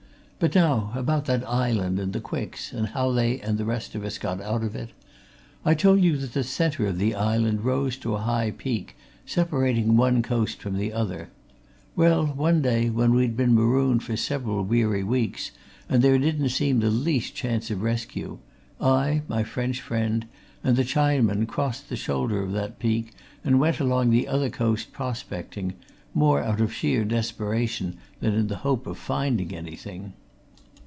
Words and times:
But 0.43 0.55
now 0.55 0.91
about 0.95 1.25
that 1.25 1.47
island 1.47 1.99
and 1.99 2.13
the 2.13 2.19
Quicks, 2.19 2.73
and 2.73 2.87
how 2.87 3.11
they 3.11 3.39
and 3.41 3.59
the 3.59 3.63
rest 3.63 3.93
of 3.93 4.03
us 4.03 4.17
got 4.17 4.41
out 4.41 4.63
of 4.63 4.75
it. 4.75 4.89
I 5.63 5.75
told 5.75 6.01
you 6.01 6.17
that 6.17 6.33
the 6.33 6.43
centre 6.43 6.87
of 6.87 6.97
this 6.97 7.13
island 7.13 7.63
rose 7.63 7.95
to 7.97 8.15
a 8.15 8.21
high 8.21 8.49
peak, 8.49 8.95
separating 9.23 9.95
one 9.95 10.23
coast 10.23 10.59
from 10.59 10.77
the 10.79 10.93
other 10.93 11.29
well, 11.95 12.25
one 12.25 12.59
day, 12.63 12.89
when 12.89 13.13
we'd 13.13 13.37
been 13.37 13.53
marooned 13.53 14.01
for 14.01 14.17
several 14.17 14.63
weary 14.63 15.03
weeks 15.03 15.51
and 15.87 16.01
there 16.01 16.17
didn't 16.17 16.49
seem 16.49 16.79
the 16.79 16.89
least 16.89 17.35
chance 17.35 17.69
of 17.69 17.83
rescue, 17.83 18.39
I, 18.79 19.21
my 19.27 19.43
French 19.43 19.79
friend, 19.79 20.25
and 20.63 20.75
the 20.75 20.81
Chinaman 20.83 21.47
crossed 21.47 21.87
the 21.87 21.95
shoulder 21.95 22.41
of 22.41 22.51
that 22.53 22.79
peak 22.79 23.13
and 23.43 23.59
went 23.59 23.79
along 23.79 24.09
the 24.09 24.27
other 24.27 24.49
coast, 24.49 24.91
prospecting 24.91 25.75
more 26.15 26.41
out 26.41 26.59
of 26.59 26.73
sheer 26.73 27.05
desperation 27.05 27.97
than 28.21 28.33
in 28.33 28.47
the 28.47 28.57
hope 28.65 28.87
of 28.87 28.97
finding 28.97 29.53
anything. 29.55 30.13